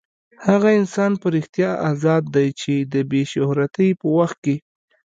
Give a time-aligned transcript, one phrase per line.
[0.47, 4.55] هغه انسان په رښتیا ازاد دی چې د بې شهرتۍ په وخت کې.